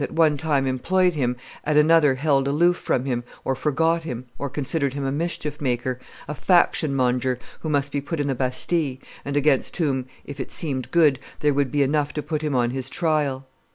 at 0.03 0.11
one 0.13 0.35
time 0.35 0.65
employed 0.65 1.13
him, 1.13 1.35
at 1.63 1.77
another 1.77 2.15
held 2.15 2.47
aloof 2.47 2.75
from 2.75 3.05
him, 3.05 3.23
or 3.45 3.53
forgot 3.53 4.01
him, 4.01 4.25
or 4.39 4.49
considered 4.49 4.95
him 4.95 5.05
a 5.05 5.11
mischief 5.11 5.61
maker, 5.61 5.99
a 6.27 6.33
faction 6.33 6.95
monger 6.95 7.37
who 7.59 7.69
must 7.69 7.91
be 7.91 8.01
put 8.01 8.19
in 8.19 8.25
the 8.25 8.33
Bastille, 8.33 8.97
and 9.23 9.37
against 9.37 9.77
whom, 9.77 10.07
if 10.25 10.39
it 10.39 10.51
seemed 10.51 10.89
good, 10.89 11.19
there 11.41 11.53
would 11.53 11.71
be 11.71 11.83
enough 11.83 12.13
to 12.13 12.23
put 12.23 12.41
him 12.41 12.55
on 12.55 12.71
his 12.71 12.89
trial. 12.89 13.45